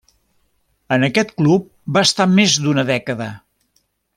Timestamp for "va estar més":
1.97-2.57